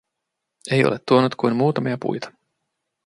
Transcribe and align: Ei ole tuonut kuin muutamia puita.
Ei 0.71 0.85
ole 0.85 0.99
tuonut 1.07 1.35
kuin 1.35 1.55
muutamia 1.55 1.97
puita. 2.01 2.31